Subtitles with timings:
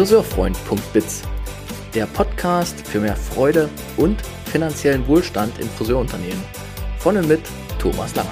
[0.00, 1.24] Friseurfreund.biz,
[1.94, 3.68] der Podcast für mehr Freude
[3.98, 6.42] und finanziellen Wohlstand in Friseurunternehmen.
[6.96, 7.42] Von und mit
[7.78, 8.30] Thomas Langer.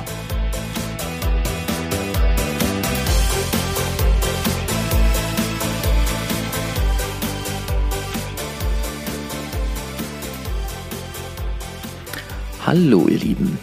[12.65, 13.59] Hallo ihr Lieben.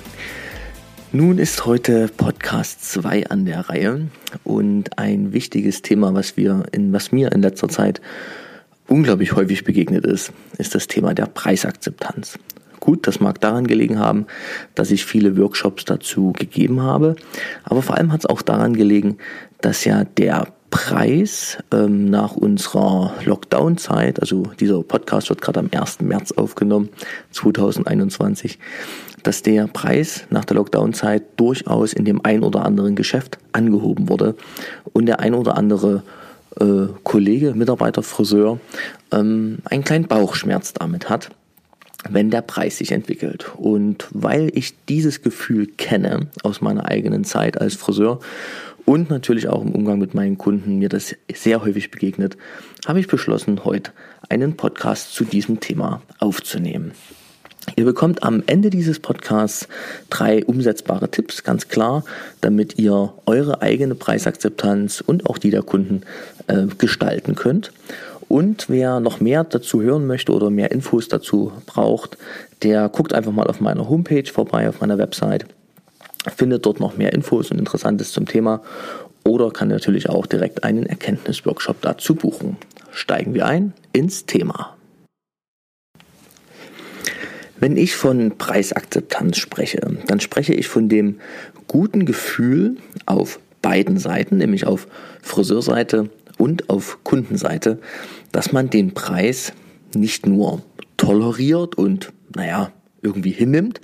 [1.15, 4.09] Nun ist heute Podcast 2 an der Reihe
[4.43, 8.01] und ein wichtiges Thema, was wir in, was mir in letzter Zeit
[8.89, 12.37] unglaublich häufig begegnet ist, ist das Thema der Preisakzeptanz.
[12.85, 14.27] Gut, das mag daran gelegen haben,
[14.75, 17.15] dass ich viele Workshops dazu gegeben habe,
[17.63, 19.17] aber vor allem hat es auch daran gelegen,
[19.59, 26.01] dass ja der Preis ähm, nach unserer Lockdown-Zeit, also dieser Podcast wird gerade am 1.
[26.01, 26.89] März aufgenommen,
[27.31, 28.59] 2021,
[29.23, 34.35] dass der Preis nach der Lockdown-Zeit durchaus in dem ein oder anderen Geschäft angehoben wurde
[34.93, 36.03] und der ein oder andere
[36.59, 38.59] äh, Kollege, Mitarbeiter, Friseur
[39.11, 41.31] ähm, einen kleinen Bauchschmerz damit hat,
[42.09, 43.51] wenn der Preis sich entwickelt.
[43.55, 48.19] Und weil ich dieses Gefühl kenne aus meiner eigenen Zeit als Friseur
[48.85, 52.37] und natürlich auch im Umgang mit meinen Kunden mir das sehr häufig begegnet,
[52.85, 53.91] habe ich beschlossen, heute
[54.29, 56.91] einen Podcast zu diesem Thema aufzunehmen.
[57.75, 59.67] Ihr bekommt am Ende dieses Podcasts
[60.11, 62.03] drei umsetzbare Tipps, ganz klar,
[62.39, 66.01] damit ihr eure eigene Preisakzeptanz und auch die der Kunden
[66.47, 67.71] äh, gestalten könnt.
[68.27, 72.17] Und wer noch mehr dazu hören möchte oder mehr Infos dazu braucht,
[72.63, 75.45] der guckt einfach mal auf meiner Homepage vorbei, auf meiner Website,
[76.35, 78.61] findet dort noch mehr Infos und Interessantes zum Thema
[79.23, 82.57] oder kann natürlich auch direkt einen Erkenntnisworkshop dazu buchen.
[82.91, 84.75] Steigen wir ein ins Thema.
[87.57, 91.19] Wenn ich von Preisakzeptanz spreche, dann spreche ich von dem
[91.67, 94.87] guten Gefühl auf beiden Seiten, nämlich auf
[95.21, 97.79] Friseurseite und auf Kundenseite,
[98.31, 99.53] dass man den Preis
[99.93, 100.61] nicht nur
[100.97, 103.81] toleriert und, naja, irgendwie hinnimmt,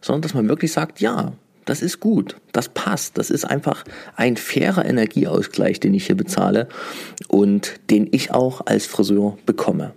[0.00, 1.32] sondern dass man wirklich sagt, ja,
[1.64, 3.84] das ist gut, das passt, das ist einfach
[4.16, 6.68] ein fairer Energieausgleich, den ich hier bezahle
[7.28, 9.94] und den ich auch als Friseur bekomme.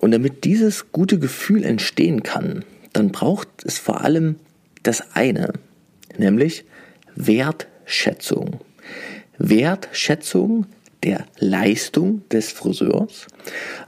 [0.00, 4.36] Und damit dieses gute Gefühl entstehen kann, dann braucht es vor allem
[4.82, 5.54] das eine,
[6.18, 6.64] nämlich
[7.16, 8.60] Wertschätzung.
[9.38, 10.66] Wertschätzung
[11.04, 13.26] der Leistung des Friseurs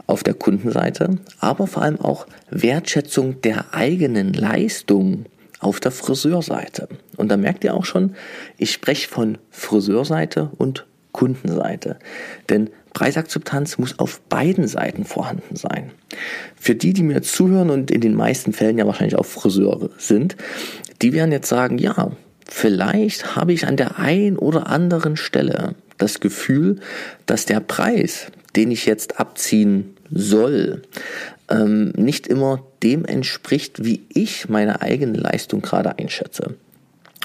[0.06, 5.24] auf der Kundenseite, aber vor allem auch Wertschätzung der eigenen Leistung
[5.58, 6.88] auf der Friseurseite.
[7.16, 8.14] Und da merkt ihr auch schon,
[8.58, 11.98] ich spreche von Friseurseite und Kundenseite.
[12.50, 15.90] Denn Preisakzeptanz muss auf beiden Seiten vorhanden sein.
[16.54, 20.36] Für die, die mir zuhören und in den meisten Fällen ja wahrscheinlich auch Friseure sind,
[21.00, 22.12] die werden jetzt sagen, ja,
[22.46, 26.80] vielleicht habe ich an der einen oder anderen Stelle das Gefühl,
[27.26, 30.82] dass der Preis, den ich jetzt abziehen soll,
[31.50, 36.54] ähm, nicht immer dem entspricht, wie ich meine eigene Leistung gerade einschätze.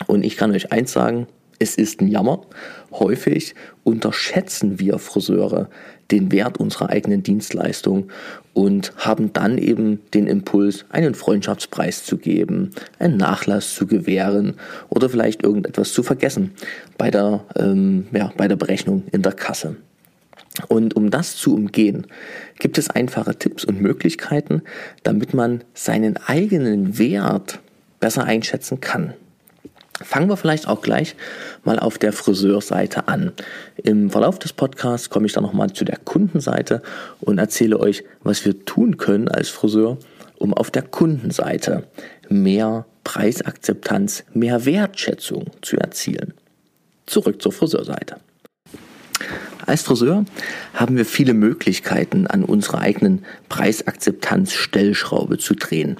[0.08, 1.28] Und ich kann euch eins sagen,
[1.62, 2.42] es ist ein Jammer.
[2.92, 5.70] Häufig unterschätzen wir Friseure
[6.10, 8.10] den Wert unserer eigenen Dienstleistung
[8.54, 14.56] und haben dann eben den Impuls, einen Freundschaftspreis zu geben, einen Nachlass zu gewähren
[14.90, 16.52] oder vielleicht irgendetwas zu vergessen
[16.98, 19.78] bei der, ähm, ja, bei der Berechnung in der Kasse.
[20.68, 22.08] Und um das zu umgehen,
[22.60, 24.64] gibt es einfache Tipps und Möglichkeiten,
[25.04, 27.60] damit man seinen eigenen Wert
[28.00, 29.14] besser einschätzen kann.
[30.04, 31.16] Fangen wir vielleicht auch gleich
[31.64, 33.32] mal auf der Friseurseite an.
[33.78, 36.82] Im Verlauf des Podcasts komme ich dann nochmal zu der Kundenseite
[37.20, 39.98] und erzähle euch, was wir tun können als Friseur,
[40.38, 41.84] um auf der Kundenseite
[42.30, 46.34] mehr Preisakzeptanz, mehr Wertschätzung zu erzielen.
[47.06, 48.18] Zurück zur Friseurseite.
[49.66, 50.26] Als Friseur
[50.74, 55.98] haben wir viele Möglichkeiten, an unserer eigenen Preisakzeptanz-Stellschraube zu drehen.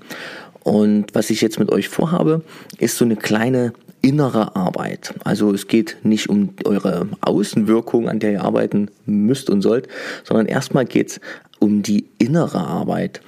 [0.64, 2.44] Und was ich jetzt mit euch vorhabe,
[2.80, 5.14] ist so eine kleine innere Arbeit.
[5.24, 9.88] Also es geht nicht um eure Außenwirkung, an der ihr arbeiten müsst und sollt,
[10.24, 11.20] sondern erstmal geht es
[11.60, 13.22] um die innere Arbeit.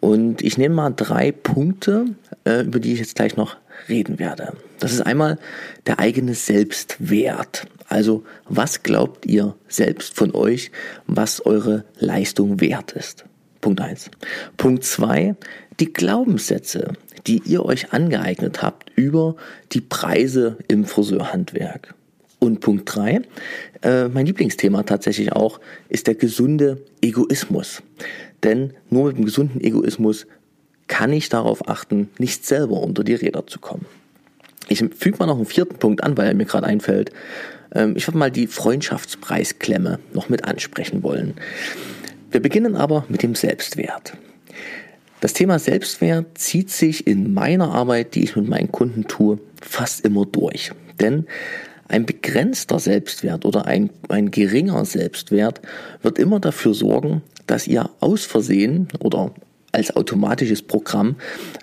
[0.00, 2.06] Und ich nehme mal drei Punkte,
[2.44, 3.56] äh, über die ich jetzt gleich noch
[3.88, 4.54] reden werde.
[4.78, 5.38] Das ist einmal
[5.86, 7.66] der eigene Selbstwert.
[7.88, 10.70] Also was glaubt ihr selbst von euch,
[11.06, 13.24] was eure Leistung wert ist?
[13.64, 14.10] Punkt eins.
[14.58, 15.36] Punkt zwei
[15.80, 16.92] die Glaubenssätze,
[17.26, 19.36] die ihr euch angeeignet habt über
[19.72, 21.94] die Preise im Friseurhandwerk.
[22.40, 23.22] Und Punkt drei,
[23.82, 27.82] äh, mein Lieblingsthema tatsächlich auch, ist der gesunde Egoismus.
[28.42, 30.26] Denn nur mit dem gesunden Egoismus
[30.86, 33.86] kann ich darauf achten, nicht selber unter die Räder zu kommen.
[34.68, 37.12] Ich füge mal noch einen vierten Punkt an, weil er mir gerade einfällt.
[37.74, 41.32] Ähm, ich würde mal die Freundschaftspreisklemme noch mit ansprechen wollen.
[42.34, 44.14] Wir beginnen aber mit dem Selbstwert.
[45.20, 50.04] Das Thema Selbstwert zieht sich in meiner Arbeit, die ich mit meinen Kunden tue, fast
[50.04, 50.72] immer durch.
[50.98, 51.28] Denn
[51.86, 55.60] ein begrenzter Selbstwert oder ein, ein geringer Selbstwert
[56.02, 59.32] wird immer dafür sorgen, dass ihr aus Versehen oder
[59.70, 61.14] als automatisches Programm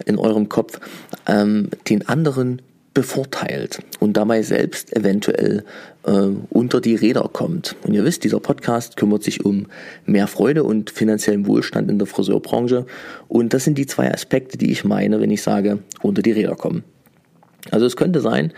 [0.05, 0.79] in eurem Kopf
[1.27, 2.61] ähm, den anderen
[2.93, 5.63] bevorteilt und dabei selbst eventuell
[6.03, 7.75] äh, unter die Räder kommt.
[7.83, 9.67] Und ihr wisst, dieser Podcast kümmert sich um
[10.05, 12.85] mehr Freude und finanziellen Wohlstand in der Friseurbranche.
[13.27, 16.55] Und das sind die zwei Aspekte, die ich meine, wenn ich sage, unter die Räder
[16.55, 16.83] kommen.
[17.69, 18.51] Also es könnte sein,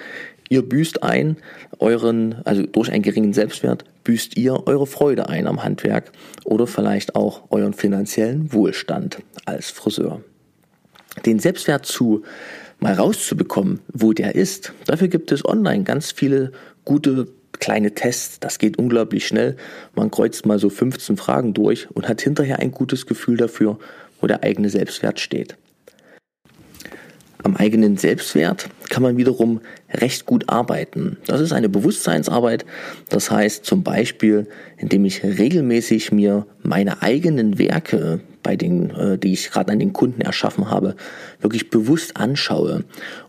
[0.49, 1.37] ihr büßt ein
[1.79, 6.11] euren, also durch einen geringen Selbstwert büßt ihr eure Freude ein am Handwerk
[6.43, 10.21] oder vielleicht auch euren finanziellen Wohlstand als Friseur.
[11.25, 12.23] Den Selbstwert zu
[12.83, 14.73] mal rauszubekommen, wo der ist.
[14.85, 16.51] Dafür gibt es online ganz viele
[16.85, 18.39] gute kleine Tests.
[18.41, 19.55] Das geht unglaublich schnell.
[19.95, 23.79] Man kreuzt mal so 15 Fragen durch und hat hinterher ein gutes Gefühl dafür,
[24.19, 25.57] wo der eigene Selbstwert steht.
[27.41, 31.17] Am eigenen Selbstwert kann man wiederum recht gut arbeiten.
[31.25, 32.65] Das ist eine Bewusstseinsarbeit.
[33.09, 34.47] Das heißt zum Beispiel,
[34.77, 39.93] indem ich regelmäßig mir meine eigenen Werke, bei den, äh, die ich gerade an den
[39.93, 40.95] Kunden erschaffen habe,
[41.41, 42.83] wirklich bewusst anschaue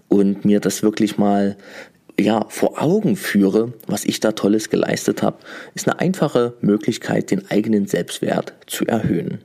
[0.08, 1.56] und mir das wirklich mal
[2.18, 5.38] ja, vor Augen führe, was ich da Tolles geleistet habe,
[5.74, 9.38] ist eine einfache Möglichkeit, den eigenen Selbstwert zu erhöhen.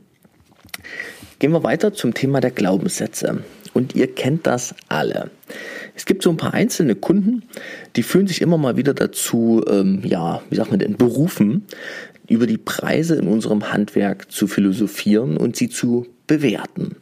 [1.40, 3.44] Gehen wir weiter zum Thema der Glaubenssätze.
[3.74, 5.30] Und ihr kennt das alle.
[5.96, 7.44] Es gibt so ein paar einzelne Kunden,
[7.96, 11.66] die fühlen sich immer mal wieder dazu, ähm, ja, wie sagt man denn, berufen,
[12.30, 16.96] über die Preise in unserem Handwerk zu philosophieren und sie zu bewerten.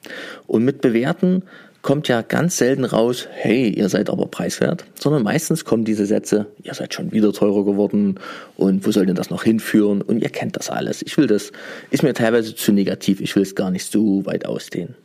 [0.47, 1.43] Und mit bewerten
[1.81, 6.47] kommt ja ganz selten raus, hey, ihr seid aber preiswert, sondern meistens kommen diese Sätze,
[6.63, 8.19] ihr seid schon wieder teurer geworden
[8.55, 10.01] und wo soll denn das noch hinführen?
[10.01, 11.01] Und ihr kennt das alles.
[11.01, 11.51] Ich will das,
[11.91, 14.95] ist mir teilweise zu negativ, ich will es gar nicht so weit ausdehnen.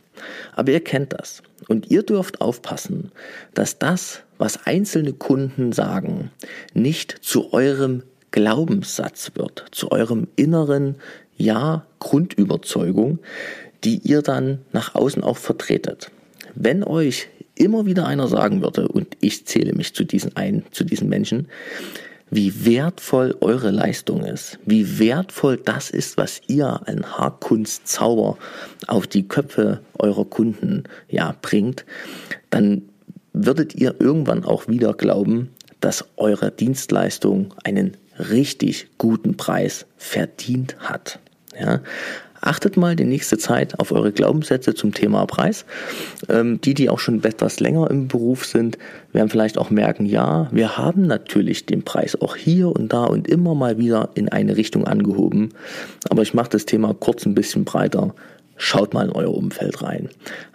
[0.54, 1.42] Aber ihr kennt das.
[1.68, 3.12] Und ihr dürft aufpassen,
[3.54, 6.30] dass das, was einzelne Kunden sagen,
[6.75, 8.02] nicht zu eurem
[8.32, 10.96] Glaubenssatz wird, zu eurem inneren
[11.37, 13.20] Ja, Grundüberzeugung,
[13.84, 16.11] die ihr dann nach außen auch vertretet.
[16.55, 20.84] Wenn euch immer wieder einer sagen würde, und ich zähle mich zu diesen ein, zu
[20.84, 21.49] diesen Menschen,
[22.31, 28.38] wie wertvoll eure Leistung ist, wie wertvoll das ist, was ihr an Haarkunstzauber
[28.87, 31.85] auf die Köpfe eurer Kunden ja bringt,
[32.49, 32.82] dann
[33.35, 35.50] würdet ihr irgendwann auch wieder glauben,
[35.81, 41.19] dass eure Dienstleistung einen richtig guten Preis verdient hat.
[41.59, 41.81] Ja,
[42.44, 45.64] Achtet mal die nächste Zeit auf eure Glaubenssätze zum Thema Preis.
[46.29, 48.79] Ähm, die, die auch schon etwas länger im Beruf sind,
[49.12, 53.29] werden vielleicht auch merken, ja, wir haben natürlich den Preis auch hier und da und
[53.29, 55.50] immer mal wieder in eine Richtung angehoben.
[56.11, 58.12] Aber ich mache das Thema kurz ein bisschen breiter.
[58.56, 60.09] Schaut mal in euer Umfeld rein.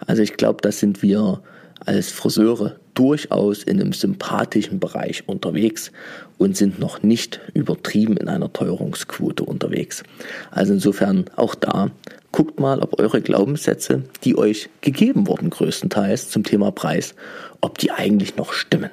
[0.06, 1.40] Also ich glaube, das sind wir
[1.84, 5.92] als Friseure durchaus in einem sympathischen Bereich unterwegs
[6.36, 10.02] und sind noch nicht übertrieben in einer Teuerungsquote unterwegs.
[10.50, 11.90] Also insofern auch da
[12.32, 17.14] guckt mal, ob eure Glaubenssätze, die euch gegeben wurden größtenteils zum Thema Preis,
[17.60, 18.90] ob die eigentlich noch stimmen.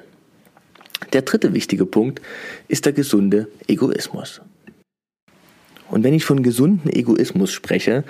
[1.12, 2.22] Der dritte wichtige Punkt
[2.68, 4.40] ist der gesunde Egoismus.
[5.88, 8.04] Und wenn ich von gesunden Egoismus spreche,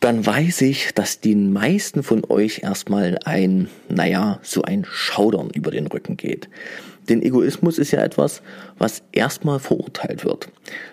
[0.00, 5.70] dann weiß ich, dass den meisten von euch erstmal ein, naja, so ein Schaudern über
[5.70, 6.48] den Rücken geht.
[7.08, 8.40] Denn Egoismus ist ja etwas,
[8.78, 10.48] was erstmal verurteilt wird.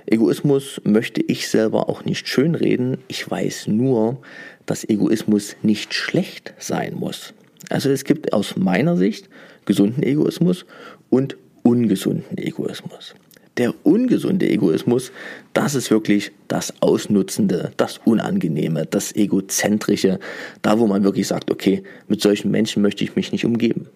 [0.07, 2.97] Egoismus möchte ich selber auch nicht schönreden.
[3.07, 4.17] Ich weiß nur,
[4.65, 7.33] dass Egoismus nicht schlecht sein muss.
[7.69, 9.29] Also es gibt aus meiner Sicht
[9.65, 10.65] gesunden Egoismus
[11.09, 13.13] und ungesunden Egoismus.
[13.57, 15.11] Der ungesunde Egoismus,
[15.53, 20.19] das ist wirklich das Ausnutzende, das Unangenehme, das Egozentrische,
[20.61, 23.87] da wo man wirklich sagt, okay, mit solchen Menschen möchte ich mich nicht umgeben.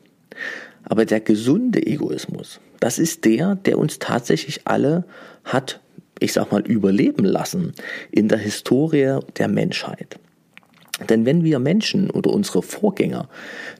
[0.83, 5.05] Aber der gesunde Egoismus, das ist der, der uns tatsächlich alle
[5.43, 5.79] hat,
[6.19, 7.73] ich sag mal, überleben lassen
[8.11, 10.19] in der Historie der Menschheit.
[11.09, 13.27] Denn wenn wir Menschen oder unsere Vorgänger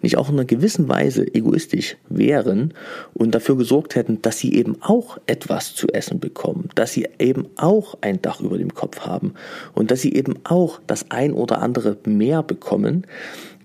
[0.01, 2.73] nicht auch in einer gewissen Weise egoistisch wären
[3.13, 7.47] und dafür gesorgt hätten, dass sie eben auch etwas zu essen bekommen, dass sie eben
[7.57, 9.33] auch ein Dach über dem Kopf haben
[9.73, 13.05] und dass sie eben auch das ein oder andere mehr bekommen,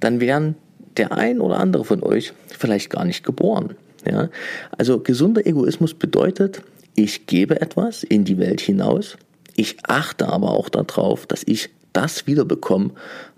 [0.00, 0.56] dann wären
[0.96, 3.75] der ein oder andere von euch vielleicht gar nicht geboren.
[4.08, 4.28] Ja?
[4.76, 6.62] Also gesunder Egoismus bedeutet,
[6.94, 9.18] ich gebe etwas in die Welt hinaus,
[9.54, 12.90] ich achte aber auch darauf, dass ich das wiederbekomme,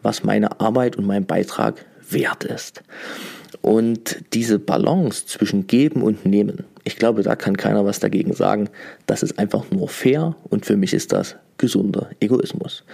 [0.02, 2.82] was meine Arbeit und mein Beitrag wert ist.
[3.62, 8.68] Und diese Balance zwischen Geben und Nehmen, ich glaube, da kann keiner was dagegen sagen.
[9.06, 12.84] Das ist einfach nur fair und für mich ist das gesunder Egoismus.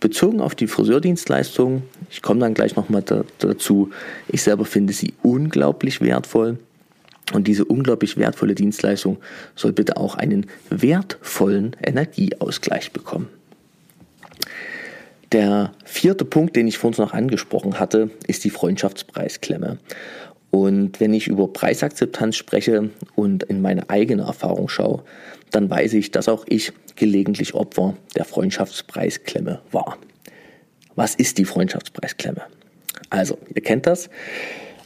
[0.00, 3.90] Bezogen auf die Friseurdienstleistung, ich komme dann gleich nochmal da, dazu,
[4.28, 6.58] ich selber finde sie unglaublich wertvoll.
[7.32, 9.18] Und diese unglaublich wertvolle Dienstleistung
[9.56, 13.28] soll bitte auch einen wertvollen Energieausgleich bekommen.
[15.32, 19.78] Der vierte Punkt, den ich vorhin noch angesprochen hatte, ist die Freundschaftspreisklemme.
[20.50, 25.02] Und wenn ich über Preisakzeptanz spreche und in meine eigene Erfahrung schaue,
[25.50, 29.98] dann weiß ich, dass auch ich gelegentlich Opfer der Freundschaftspreisklemme war.
[30.94, 32.42] Was ist die Freundschaftspreisklemme?
[33.10, 34.08] Also, ihr kennt das.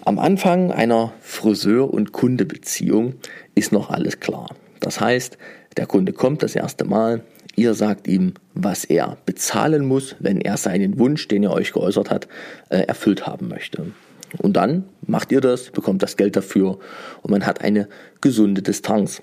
[0.04, 3.14] Am Anfang einer Friseur- und Kundebeziehung
[3.54, 4.48] ist noch alles klar.
[4.80, 5.36] Das heißt,
[5.76, 7.22] der Kunde kommt das erste Mal,
[7.56, 12.10] ihr sagt ihm, was er bezahlen muss, wenn er seinen Wunsch, den er euch geäußert
[12.10, 12.28] hat,
[12.68, 13.86] äh, erfüllt haben möchte.
[14.38, 16.78] Und dann macht ihr das, bekommt das Geld dafür
[17.22, 17.88] und man hat eine
[18.20, 19.22] gesunde Distanz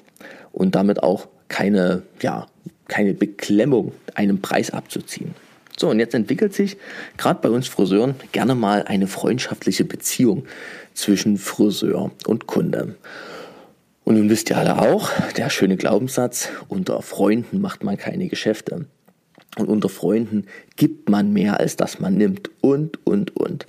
[0.51, 2.47] und damit auch keine, ja,
[2.87, 5.33] keine Beklemmung, einen Preis abzuziehen.
[5.79, 6.77] So, und jetzt entwickelt sich
[7.17, 10.45] gerade bei uns Friseuren gerne mal eine freundschaftliche Beziehung
[10.93, 12.95] zwischen Friseur und Kunde.
[14.07, 18.85] Und nun wisst ihr alle auch, der schöne Glaubenssatz, unter Freunden macht man keine Geschäfte.
[19.57, 20.45] Und unter Freunden
[20.77, 22.49] gibt man mehr, als dass man nimmt.
[22.61, 23.67] Und, und, und.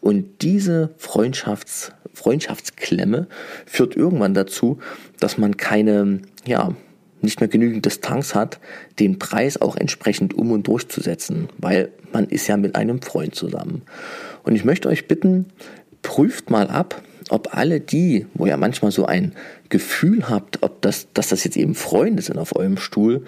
[0.00, 3.28] Und diese Freundschafts, Freundschaftsklemme
[3.64, 4.80] führt irgendwann dazu,
[5.20, 6.74] dass man keine, ja,
[7.20, 8.58] nicht mehr genügend Distanz hat,
[8.98, 13.82] den Preis auch entsprechend um und durchzusetzen, weil man ist ja mit einem Freund zusammen.
[14.42, 15.46] Und ich möchte euch bitten,
[16.02, 19.32] prüft mal ab, ob alle die, wo ihr manchmal so ein
[19.68, 23.24] Gefühl habt, ob das, dass das jetzt eben Freunde sind auf eurem Stuhl,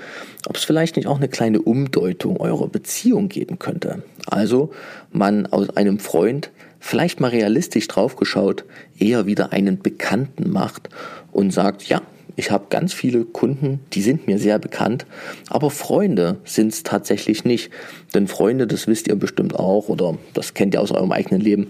[0.46, 4.02] ob es vielleicht nicht auch eine kleine Umdeutung eurer Beziehung geben könnte.
[4.26, 4.70] Also
[5.10, 8.64] man aus einem Freund vielleicht mal realistisch draufgeschaut
[8.98, 10.88] eher wieder einen Bekannten macht
[11.32, 12.02] und sagt, ja,
[12.36, 15.06] ich habe ganz viele Kunden, die sind mir sehr bekannt,
[15.48, 17.70] aber Freunde sind es tatsächlich nicht.
[18.14, 21.68] Denn Freunde, das wisst ihr bestimmt auch oder das kennt ihr aus eurem eigenen Leben,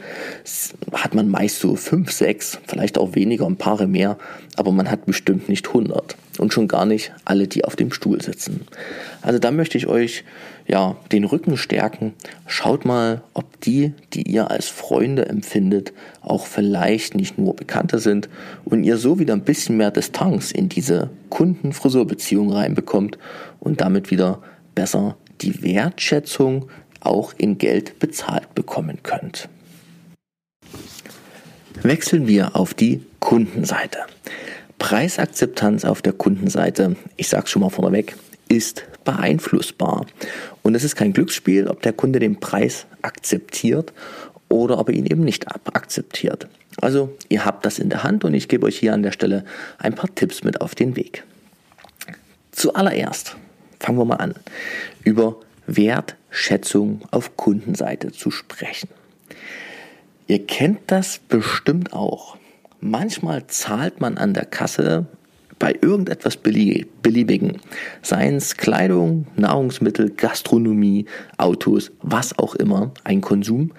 [0.93, 4.19] hat man meist so fünf, sechs, vielleicht auch weniger, ein paar mehr,
[4.57, 8.21] aber man hat bestimmt nicht hundert und schon gar nicht alle, die auf dem Stuhl
[8.21, 8.67] sitzen.
[9.23, 10.25] Also da möchte ich euch
[10.67, 12.15] ja den Rücken stärken.
[12.47, 18.29] Schaut mal, ob die, die ihr als Freunde empfindet, auch vielleicht nicht nur Bekannte sind
[18.65, 23.19] und ihr so wieder ein bisschen mehr Distanz in diese Kunden-Friseur-Beziehung reinbekommt
[23.61, 24.43] und damit wieder
[24.75, 26.69] besser die Wertschätzung
[27.01, 29.49] auch in Geld bezahlt bekommen könnt.
[31.83, 33.99] Wechseln wir auf die Kundenseite.
[34.79, 38.17] Preisakzeptanz auf der Kundenseite, ich sage schon mal vorneweg,
[38.49, 40.07] ist beeinflussbar.
[40.63, 43.93] Und es ist kein Glücksspiel, ob der Kunde den Preis akzeptiert
[44.49, 46.49] oder ob er ihn eben nicht akzeptiert.
[46.81, 49.45] Also ihr habt das in der Hand und ich gebe euch hier an der Stelle
[49.79, 51.25] ein paar Tipps mit auf den Weg.
[52.53, 53.37] Zuallererst
[53.81, 54.35] fangen wir mal an,
[55.05, 58.89] über Wertschätzung auf Kundenseite zu sprechen.
[60.27, 62.37] Ihr kennt das bestimmt auch.
[62.81, 65.07] Manchmal zahlt man an der Kasse
[65.59, 67.59] bei irgendetwas Beliebigen,
[68.03, 71.07] seien es Kleidung, Nahrungsmittel, Gastronomie,
[71.37, 73.73] Autos, was auch immer, ein Konsum,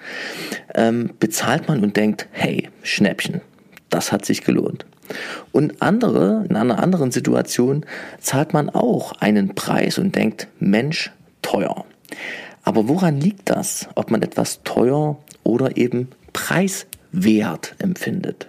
[0.74, 3.40] ähm, bezahlt man und denkt, hey, Schnäppchen,
[3.88, 4.84] das hat sich gelohnt.
[5.52, 7.86] Und andere, in einer anderen Situation,
[8.20, 11.10] zahlt man auch einen Preis und denkt, Mensch,
[11.42, 11.86] teuer.
[12.62, 18.46] Aber woran liegt das, ob man etwas teuer oder eben preiswert empfindet?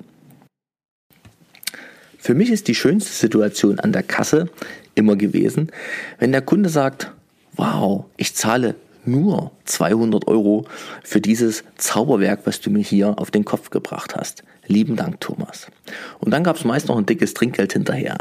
[2.21, 4.47] Für mich ist die schönste Situation an der Kasse
[4.93, 5.71] immer gewesen,
[6.19, 7.11] wenn der Kunde sagt,
[7.55, 8.75] wow, ich zahle
[9.05, 10.67] nur 200 Euro
[11.03, 14.43] für dieses Zauberwerk, was du mir hier auf den Kopf gebracht hast.
[14.67, 15.65] Lieben Dank, Thomas.
[16.19, 18.19] Und dann gab es meist noch ein dickes Trinkgeld hinterher.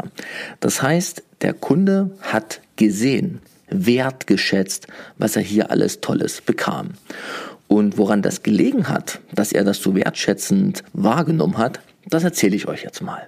[0.59, 3.39] Das heißt, der Kunde hat gesehen,
[3.69, 4.87] wertgeschätzt,
[5.19, 6.93] was er hier alles Tolles bekam.
[7.67, 12.67] Und woran das gelegen hat, dass er das so wertschätzend wahrgenommen hat, das erzähle ich
[12.67, 13.27] euch jetzt mal.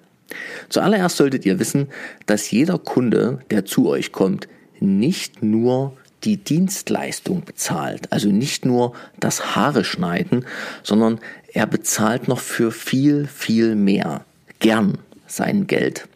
[0.69, 1.87] Zuallererst solltet ihr wissen,
[2.25, 4.47] dass jeder Kunde, der zu euch kommt,
[4.79, 10.45] nicht nur die Dienstleistung bezahlt, also nicht nur das Haare schneiden,
[10.81, 11.19] sondern
[11.53, 14.25] er bezahlt noch für viel, viel mehr,
[14.59, 14.97] gern
[15.27, 16.07] sein Geld.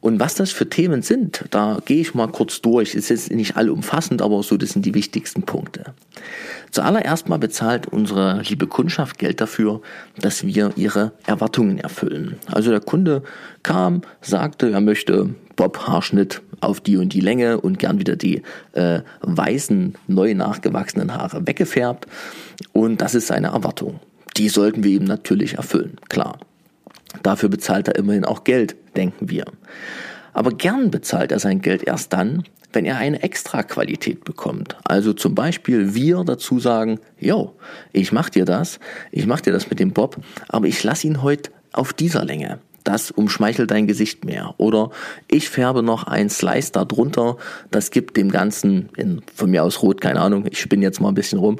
[0.00, 2.94] Und was das für Themen sind, da gehe ich mal kurz durch.
[2.94, 5.92] Ist nicht allumfassend, aber so, das sind die wichtigsten Punkte.
[6.70, 9.82] Zuallererst mal bezahlt unsere liebe Kundschaft Geld dafür,
[10.18, 12.36] dass wir ihre Erwartungen erfüllen.
[12.46, 13.22] Also der Kunde
[13.62, 18.42] kam, sagte, er möchte Bob-Haarschnitt auf die und die Länge und gern wieder die
[18.72, 22.06] äh, weißen, neu nachgewachsenen Haare weggefärbt.
[22.72, 24.00] Und das ist seine Erwartung.
[24.36, 26.38] die sollten wir ihm natürlich erfüllen, klar.
[27.22, 29.44] Dafür bezahlt er immerhin auch Geld, denken wir.
[30.32, 34.76] Aber gern bezahlt er sein Geld erst dann, wenn er eine Extraqualität bekommt.
[34.84, 37.56] Also zum Beispiel wir dazu sagen, yo,
[37.92, 38.78] ich mach dir das,
[39.10, 42.60] ich mach dir das mit dem Bob, aber ich lass ihn heute auf dieser Länge
[42.84, 44.54] das umschmeichelt dein Gesicht mehr.
[44.58, 44.90] Oder
[45.28, 47.36] ich färbe noch ein Slice da drunter,
[47.70, 51.08] das gibt dem Ganzen, in, von mir aus rot, keine Ahnung, ich spinne jetzt mal
[51.08, 51.58] ein bisschen rum.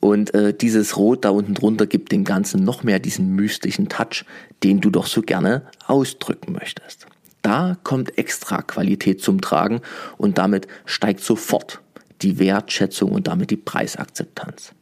[0.00, 4.24] Und äh, dieses Rot da unten drunter gibt dem Ganzen noch mehr diesen mystischen Touch,
[4.62, 7.06] den du doch so gerne ausdrücken möchtest.
[7.42, 9.80] Da kommt extra Qualität zum Tragen
[10.16, 11.80] und damit steigt sofort
[12.22, 14.72] die Wertschätzung und damit die Preisakzeptanz.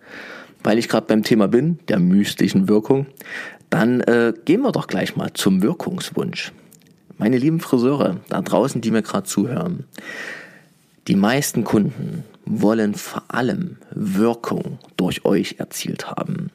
[0.63, 3.07] Weil ich gerade beim Thema bin, der mystischen Wirkung,
[3.71, 6.53] dann äh, gehen wir doch gleich mal zum Wirkungswunsch.
[7.19, 9.85] Meine lieben Friseure da draußen, die mir gerade zuhören,
[11.09, 16.51] die meisten Kunden wollen vor allem Wirkung durch euch erzielt haben.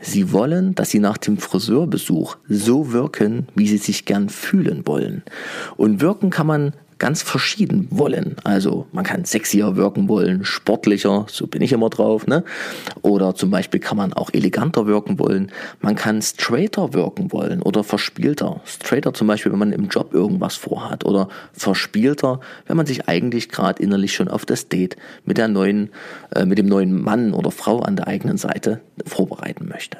[0.00, 5.22] Sie wollen, dass sie nach dem Friseurbesuch so wirken, wie sie sich gern fühlen wollen.
[5.76, 8.36] Und wirken kann man ganz verschieden wollen.
[8.44, 12.44] Also man kann sexier wirken wollen, sportlicher, so bin ich immer drauf, ne?
[13.02, 15.52] Oder zum Beispiel kann man auch eleganter wirken wollen.
[15.80, 18.60] Man kann straighter wirken wollen oder verspielter.
[18.64, 23.50] Straighter zum Beispiel, wenn man im Job irgendwas vorhat oder verspielter, wenn man sich eigentlich
[23.50, 25.90] gerade innerlich schon auf das Date mit der neuen,
[26.34, 29.98] äh, mit dem neuen Mann oder Frau an der eigenen Seite vorbereiten möchte.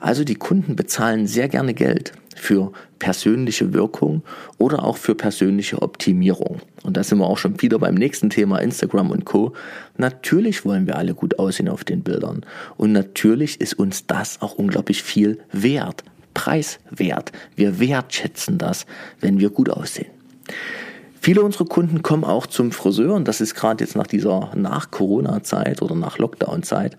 [0.00, 4.22] Also die Kunden bezahlen sehr gerne Geld für persönliche Wirkung
[4.58, 6.60] oder auch für persönliche Optimierung.
[6.82, 9.52] Und da sind wir auch schon wieder beim nächsten Thema Instagram und Co.
[9.96, 12.44] Natürlich wollen wir alle gut aussehen auf den Bildern.
[12.76, 17.32] Und natürlich ist uns das auch unglaublich viel wert, preiswert.
[17.56, 18.86] Wir wertschätzen das,
[19.20, 20.10] wenn wir gut aussehen.
[21.24, 25.80] Viele unserer Kunden kommen auch zum Friseur und das ist gerade jetzt nach dieser Nach-Corona-Zeit
[25.80, 26.98] oder nach Lockdown-Zeit,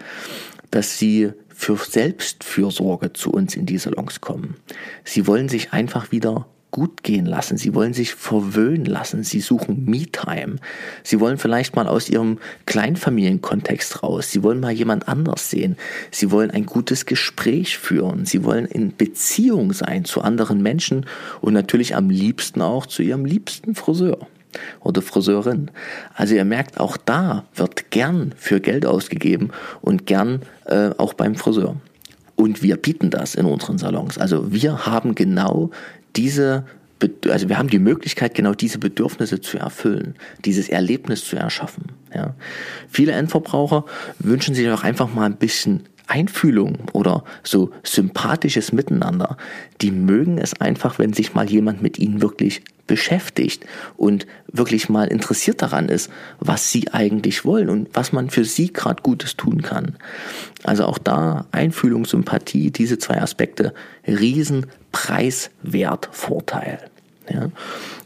[0.72, 4.56] dass sie für Selbstfürsorge zu uns in die Salons kommen.
[5.04, 7.58] Sie wollen sich einfach wieder gut gehen lassen.
[7.58, 9.24] Sie wollen sich verwöhnen lassen.
[9.24, 10.58] Sie suchen Me-Time.
[11.04, 14.30] Sie wollen vielleicht mal aus ihrem Kleinfamilienkontext raus.
[14.30, 15.78] Sie wollen mal jemand anders sehen.
[16.12, 18.26] Sie wollen ein gutes Gespräch führen.
[18.26, 21.06] Sie wollen in Beziehung sein zu anderen Menschen
[21.40, 24.28] und natürlich am liebsten auch zu ihrem liebsten Friseur
[24.82, 25.72] oder Friseurin.
[26.14, 31.36] Also ihr merkt, auch da wird gern für Geld ausgegeben und gern äh, auch beim
[31.36, 31.76] Friseur.
[32.36, 34.18] Und wir bieten das in unseren Salons.
[34.18, 35.72] Also wir haben genau
[36.16, 36.66] diese
[37.30, 40.16] also wir haben die Möglichkeit, genau diese Bedürfnisse zu erfüllen,
[40.46, 41.92] dieses Erlebnis zu erschaffen.
[42.14, 42.36] Ja.
[42.90, 43.86] Viele Endverbraucher
[44.20, 49.38] wünschen sich auch einfach mal ein bisschen Einfühlung oder so sympathisches Miteinander.
[49.82, 53.66] Die mögen es einfach, wenn sich mal jemand mit ihnen wirklich beschäftigt
[53.98, 58.72] und wirklich mal interessiert daran ist, was sie eigentlich wollen und was man für sie
[58.72, 59.96] gerade Gutes tun kann.
[60.64, 63.74] Also auch da Einfühlung, Sympathie, diese zwei Aspekte,
[64.08, 66.80] riesen Preiswertvorteil.
[67.30, 67.50] Ja.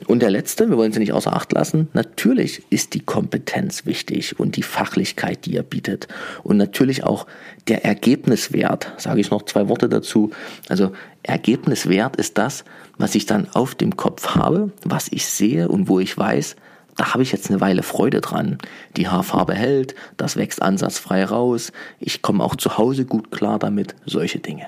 [0.08, 4.40] Und der letzte, wir wollen sie nicht außer Acht lassen, natürlich ist die Kompetenz wichtig
[4.40, 6.08] und die Fachlichkeit, die er bietet.
[6.44, 7.28] Und natürlich auch
[7.68, 10.32] der Ergebniswert, sage ich noch zwei Worte dazu.
[10.68, 12.64] Also Ergebniswert ist das,
[12.98, 16.56] was ich dann auf dem Kopf habe, was ich sehe und wo ich weiß,
[16.96, 18.58] da habe ich jetzt eine Weile Freude dran.
[18.98, 23.96] Die Haarfarbe hält, das wächst ansatzfrei raus, ich komme auch zu Hause gut klar damit,
[24.06, 24.68] solche Dinge.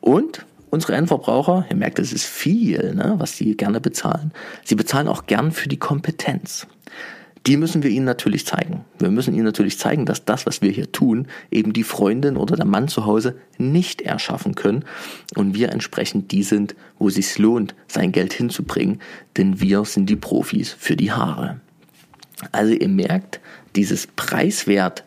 [0.00, 4.32] Und unsere Endverbraucher, ihr merkt, es ist viel, ne, was sie gerne bezahlen,
[4.64, 6.66] sie bezahlen auch gern für die Kompetenz
[7.48, 8.84] die müssen wir ihnen natürlich zeigen.
[8.98, 12.56] Wir müssen ihnen natürlich zeigen, dass das, was wir hier tun, eben die Freundin oder
[12.56, 14.84] der Mann zu Hause nicht erschaffen können
[15.34, 19.00] und wir entsprechend die sind, wo es sich lohnt, sein Geld hinzubringen,
[19.38, 21.60] denn wir sind die Profis für die Haare.
[22.52, 23.40] Also ihr merkt,
[23.76, 25.04] dieses Preiswert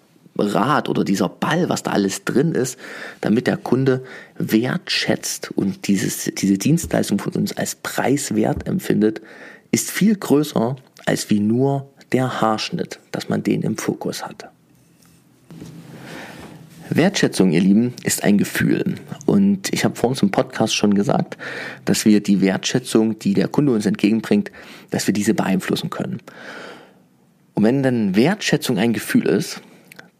[0.47, 2.77] Rad oder dieser Ball, was da alles drin ist,
[3.21, 4.03] damit der Kunde
[4.37, 9.21] wertschätzt und dieses, diese Dienstleistung von uns als preiswert empfindet,
[9.71, 10.75] ist viel größer
[11.05, 14.49] als wie nur der Haarschnitt, dass man den im Fokus hat.
[16.89, 18.95] Wertschätzung, ihr Lieben, ist ein Gefühl.
[19.25, 21.37] Und ich habe vor uns im Podcast schon gesagt,
[21.85, 24.51] dass wir die Wertschätzung, die der Kunde uns entgegenbringt,
[24.89, 26.19] dass wir diese beeinflussen können.
[27.53, 29.61] Und wenn dann Wertschätzung ein Gefühl ist,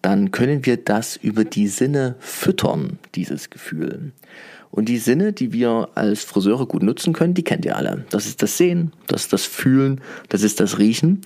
[0.01, 4.11] dann können wir das über die Sinne füttern, dieses Gefühl.
[4.71, 8.05] Und die Sinne, die wir als Friseure gut nutzen können, die kennt ihr alle.
[8.09, 11.21] Das ist das Sehen, das ist das Fühlen, das ist das Riechen.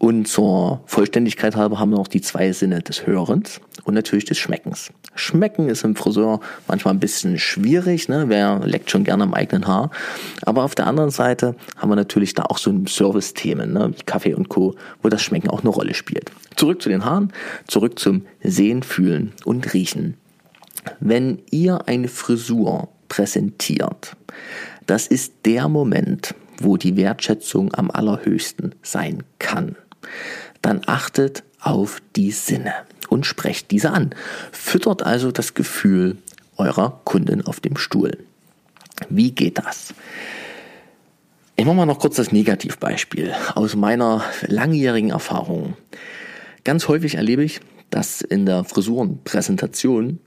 [0.00, 4.38] Und zur Vollständigkeit halber haben wir noch die zwei Sinne des Hörens und natürlich des
[4.38, 4.90] Schmeckens.
[5.14, 8.24] Schmecken ist im Friseur manchmal ein bisschen schwierig, ne?
[8.28, 9.90] wer leckt schon gerne am eigenen Haar.
[10.40, 13.92] Aber auf der anderen Seite haben wir natürlich da auch so Service-Themen, ne?
[13.94, 16.32] wie Kaffee und Co., wo das Schmecken auch eine Rolle spielt.
[16.56, 17.30] Zurück zu den Haaren,
[17.66, 20.16] zurück zum Sehen, Fühlen und Riechen.
[21.00, 24.16] Wenn ihr eine Frisur präsentiert,
[24.86, 29.76] das ist der Moment, wo die Wertschätzung am allerhöchsten sein kann.
[30.62, 32.74] Dann achtet auf die Sinne
[33.08, 34.10] und sprecht diese an.
[34.52, 36.16] Füttert also das Gefühl
[36.56, 38.18] eurer Kunden auf dem Stuhl.
[39.08, 39.94] Wie geht das?
[41.56, 45.76] Ich mache mal noch kurz das Negativbeispiel aus meiner langjährigen Erfahrung.
[46.64, 50.20] Ganz häufig erlebe ich, dass in der Frisurenpräsentation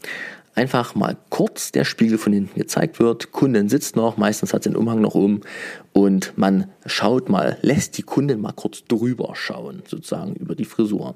[0.55, 3.31] einfach mal kurz der Spiegel von hinten gezeigt wird.
[3.31, 5.41] Kundin sitzt noch, meistens hat sie den Umhang noch um
[5.93, 11.15] und man schaut mal, lässt die Kundin mal kurz drüber schauen, sozusagen über die Frisur.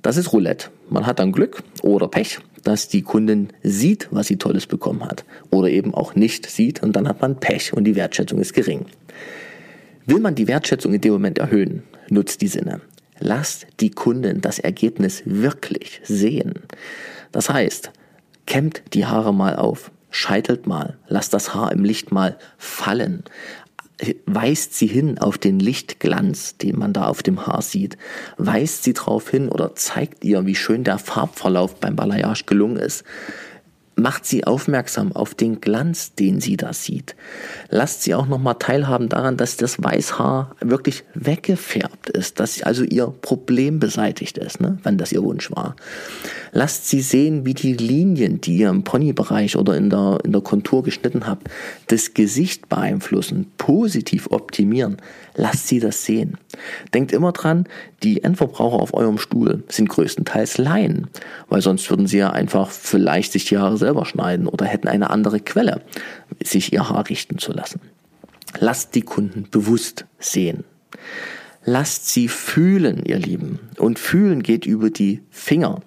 [0.00, 0.68] Das ist Roulette.
[0.88, 5.24] Man hat dann Glück oder Pech, dass die Kundin sieht, was sie Tolles bekommen hat
[5.50, 8.86] oder eben auch nicht sieht und dann hat man Pech und die Wertschätzung ist gering.
[10.06, 12.80] Will man die Wertschätzung in dem Moment erhöhen, nutzt die Sinne.
[13.18, 16.54] Lasst die Kunden das Ergebnis wirklich sehen.
[17.32, 17.90] Das heißt,
[18.48, 23.24] kämmt die Haare mal auf, scheitelt mal, lasst das Haar im Licht mal fallen,
[24.24, 27.98] weist sie hin auf den Lichtglanz, den man da auf dem Haar sieht,
[28.38, 33.04] weist sie darauf hin oder zeigt ihr, wie schön der Farbverlauf beim Balayage gelungen ist
[33.98, 37.16] macht sie aufmerksam auf den Glanz, den sie da sieht.
[37.68, 43.12] Lasst sie auch nochmal teilhaben daran, dass das Weißhaar wirklich weggefärbt ist, dass also ihr
[43.20, 45.76] Problem beseitigt ist, ne, wenn das ihr Wunsch war.
[46.52, 50.40] Lasst sie sehen, wie die Linien, die ihr im Ponybereich oder in der, in der
[50.40, 51.48] Kontur geschnitten habt,
[51.88, 54.96] das Gesicht beeinflussen, positiv optimieren.
[55.38, 56.36] Lasst sie das sehen.
[56.92, 57.68] Denkt immer dran,
[58.02, 61.06] die Endverbraucher auf eurem Stuhl sind größtenteils Laien,
[61.48, 65.10] weil sonst würden sie ja einfach vielleicht sich die Haare selber schneiden oder hätten eine
[65.10, 65.82] andere Quelle,
[66.42, 67.80] sich ihr Haar richten zu lassen.
[68.58, 70.64] Lasst die Kunden bewusst sehen.
[71.70, 73.58] Lasst sie fühlen, ihr Lieben.
[73.76, 75.82] Und fühlen geht über die Finger.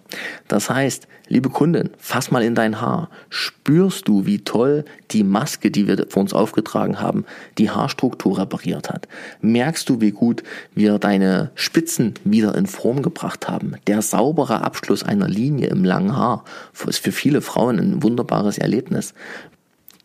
[0.48, 3.10] Das heißt, liebe Kundin, fass mal in dein Haar.
[3.32, 7.26] Spürst du, wie toll die Maske, die wir vor uns aufgetragen haben,
[7.58, 9.08] die Haarstruktur repariert hat?
[9.42, 10.44] Merkst du, wie gut
[10.76, 13.74] wir deine Spitzen wieder in Form gebracht haben?
[13.88, 16.46] Der saubere Abschluss einer Linie im langen Haar
[16.86, 19.16] ist für viele Frauen ein wunderbares Erlebnis.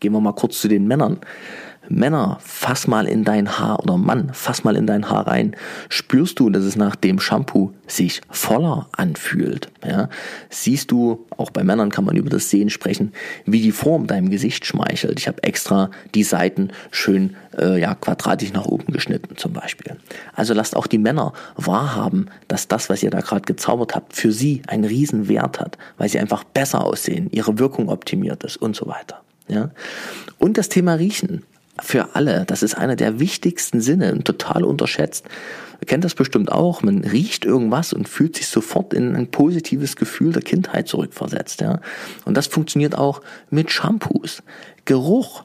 [0.01, 1.19] Gehen wir mal kurz zu den Männern.
[1.89, 5.57] Männer, fass mal in dein Haar oder Mann, fass mal in dein Haar rein.
[5.89, 9.71] Spürst du, dass es nach dem Shampoo sich voller anfühlt?
[9.85, 10.09] Ja?
[10.51, 13.13] Siehst du, auch bei Männern kann man über das Sehen sprechen,
[13.45, 15.19] wie die Form deinem Gesicht schmeichelt.
[15.21, 19.97] Ich habe extra die Seiten schön äh, ja, quadratisch nach oben geschnitten zum Beispiel.
[20.35, 24.33] Also lasst auch die Männer wahrhaben, dass das, was ihr da gerade gezaubert habt, für
[24.33, 28.77] sie einen riesen Wert hat, weil sie einfach besser aussehen, ihre Wirkung optimiert ist und
[28.77, 29.23] so weiter.
[29.49, 29.71] Ja?
[30.39, 31.45] Und das Thema Riechen
[31.81, 32.45] für alle.
[32.47, 35.27] Das ist einer der wichtigsten Sinne und total unterschätzt.
[35.81, 36.83] Ihr kennt das bestimmt auch.
[36.83, 41.61] Man riecht irgendwas und fühlt sich sofort in ein positives Gefühl der Kindheit zurückversetzt.
[41.61, 41.81] Ja?
[42.25, 44.43] Und das funktioniert auch mit Shampoos.
[44.85, 45.45] Geruch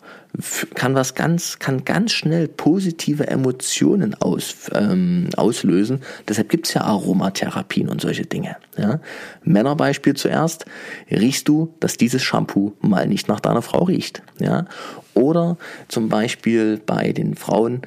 [0.76, 6.02] kann was ganz, kann ganz schnell positive Emotionen aus, ähm, auslösen.
[6.28, 8.56] Deshalb gibt's ja Aromatherapien und solche Dinge.
[8.78, 9.00] Ja?
[9.44, 10.65] Männerbeispiel zuerst.
[11.10, 14.24] Riechst du, dass dieses Shampoo mal nicht nach deiner Frau riecht?
[14.39, 14.65] Ja?
[15.13, 15.58] Oder
[15.89, 17.82] zum Beispiel bei den Frauen,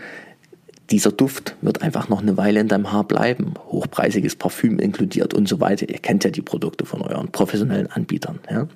[0.91, 3.55] dieser Duft wird einfach noch eine Weile in deinem Haar bleiben.
[3.71, 5.89] Hochpreisiges Parfüm inkludiert und so weiter.
[5.89, 8.39] Ihr kennt ja die Produkte von euren professionellen Anbietern.
[8.51, 8.69] Ja?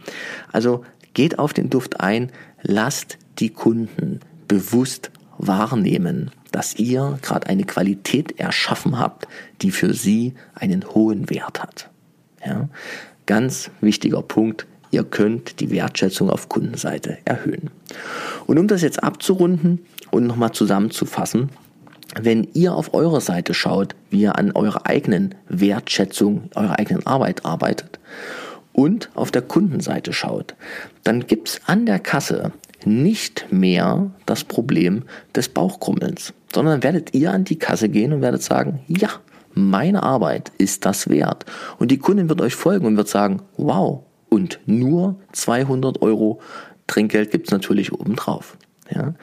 [0.53, 7.65] Also geht auf den Duft ein, lasst die Kunden bewusst wahrnehmen, dass ihr gerade eine
[7.65, 9.29] Qualität erschaffen habt,
[9.63, 11.91] die für sie einen hohen Wert hat.
[12.45, 12.69] Ja?
[13.27, 17.71] Ganz wichtiger Punkt, ihr könnt die Wertschätzung auf Kundenseite erhöhen.
[18.47, 21.51] Und um das jetzt abzurunden und nochmal zusammenzufassen,
[22.21, 27.45] wenn ihr auf eurer Seite schaut, wie ihr an eurer eigenen Wertschätzung, eurer eigenen Arbeit
[27.45, 28.01] arbeitet
[28.73, 30.55] und auf der Kundenseite schaut,
[31.05, 32.53] dann gibt's an der Kasse
[32.89, 38.43] nicht mehr das Problem des Bauchkrummelns, sondern werdet ihr an die Kasse gehen und werdet
[38.43, 39.11] sagen, ja,
[39.55, 41.45] meine Arbeit ist das wert.
[41.79, 46.41] Und die Kundin wird euch folgen und wird sagen, wow, und nur 200 Euro
[46.87, 48.57] Trinkgeld gibt's natürlich obendrauf.
[48.91, 49.15] Ja?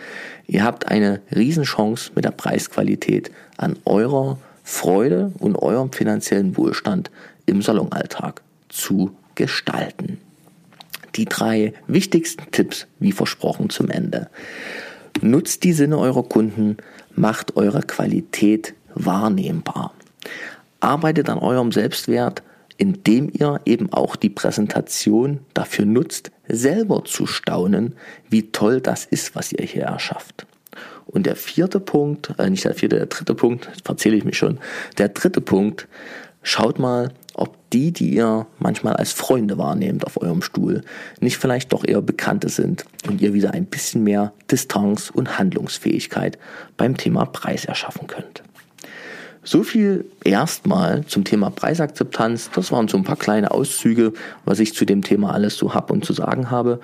[0.47, 7.11] Ihr habt eine Riesenchance mit der Preisqualität an eurer Freude und eurem finanziellen Wohlstand
[7.45, 10.19] im Salonalltag zu gestalten.
[11.15, 14.29] Die drei wichtigsten Tipps, wie versprochen, zum Ende.
[15.21, 16.77] Nutzt die Sinne eurer Kunden,
[17.15, 19.93] macht eure Qualität wahrnehmbar.
[20.79, 22.43] Arbeitet an eurem Selbstwert,
[22.77, 27.95] indem ihr eben auch die Präsentation dafür nutzt, selber zu staunen,
[28.29, 30.45] wie toll das ist, was ihr hier erschafft.
[31.05, 34.59] Und der vierte Punkt, äh nicht der vierte, der dritte Punkt, erzähle ich mich schon,
[34.97, 35.87] der dritte Punkt,
[36.41, 40.83] schaut mal, ob die, die ihr manchmal als Freunde wahrnehmt auf eurem Stuhl,
[41.19, 46.37] nicht vielleicht doch eher Bekannte sind und ihr wieder ein bisschen mehr Distanz und Handlungsfähigkeit
[46.77, 48.43] beim Thema Preis erschaffen könnt.
[49.47, 52.49] So viel erstmal zum Thema Preisakzeptanz.
[52.55, 54.11] Das waren so ein paar kleine Auszüge,
[54.43, 56.79] was ich zu dem Thema alles so hab und zu sagen habe.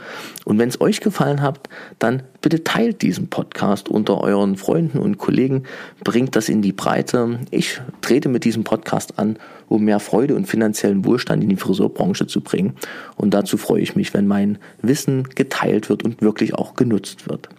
[0.45, 1.59] Und wenn es euch gefallen hat,
[1.97, 5.63] dann bitte teilt diesen Podcast unter euren Freunden und Kollegen,
[6.03, 7.39] bringt das in die Breite.
[7.49, 12.27] Ich trete mit diesem Podcast an, um mehr Freude und finanziellen Wohlstand in die Friseurbranche
[12.27, 12.75] zu bringen.
[13.15, 17.49] Und dazu freue ich mich, wenn mein Wissen geteilt wird und wirklich auch genutzt wird.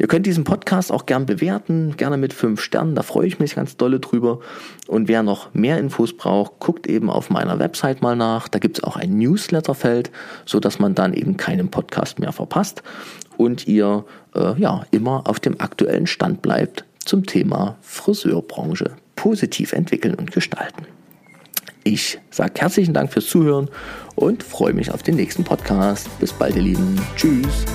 [0.00, 3.54] Ihr könnt diesen Podcast auch gern bewerten, gerne mit fünf Sternen, da freue ich mich
[3.54, 4.40] ganz dolle drüber.
[4.88, 8.48] Und wer noch mehr Infos braucht, guckt eben auf meiner Website mal nach.
[8.48, 10.10] Da gibt es auch ein Newsletterfeld,
[10.46, 12.82] so dass man dann eben keinen Podcast mehr verpasst
[13.36, 20.14] und ihr äh, ja immer auf dem aktuellen Stand bleibt zum Thema Friseurbranche positiv entwickeln
[20.14, 20.86] und gestalten.
[21.84, 23.68] Ich sage herzlichen Dank fürs Zuhören
[24.14, 26.08] und freue mich auf den nächsten Podcast.
[26.20, 26.98] Bis bald, ihr Lieben.
[27.16, 27.66] Tschüss.